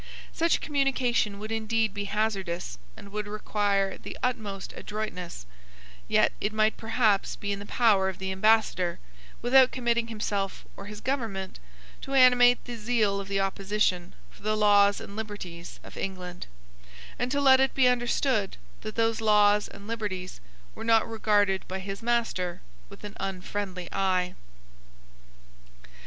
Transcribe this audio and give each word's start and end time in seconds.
Such 0.33 0.61
communication 0.61 1.37
would 1.37 1.51
indeed 1.51 1.93
be 1.93 2.05
hazardous 2.05 2.79
and 2.97 3.09
would 3.11 3.27
require 3.27 3.99
the 3.99 4.17
utmost 4.23 4.73
adroitness; 4.75 5.45
yet 6.07 6.31
it 6.41 6.51
might 6.51 6.75
perhaps 6.75 7.35
be 7.35 7.51
in 7.51 7.59
the 7.59 7.67
power 7.67 8.09
of 8.09 8.17
the 8.17 8.31
Ambassador, 8.31 8.97
without 9.43 9.69
committing 9.71 10.07
himself 10.07 10.65
or 10.75 10.85
his 10.85 11.01
government, 11.01 11.59
to 12.01 12.15
animate 12.15 12.65
the 12.65 12.77
zeal 12.77 13.19
of 13.19 13.27
the 13.27 13.39
opposition 13.41 14.15
for 14.31 14.41
the 14.41 14.57
laws 14.57 14.99
and 14.99 15.15
liberties 15.15 15.79
of 15.83 15.95
England, 15.95 16.47
and 17.19 17.29
to 17.29 17.39
let 17.39 17.59
it 17.59 17.75
be 17.75 17.87
understood 17.87 18.57
that 18.81 18.95
those 18.95 19.21
laws 19.21 19.67
and 19.67 19.85
liberties 19.85 20.41
were 20.73 20.83
not 20.83 21.07
regarded 21.07 21.63
by 21.67 21.77
his 21.77 22.01
master 22.01 22.59
with 22.89 23.03
an 23.03 23.15
unfriendly 23.19 23.87
eye. 23.93 24.33